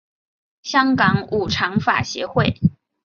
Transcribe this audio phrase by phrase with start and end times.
[0.63, 2.57] 香港五常法协会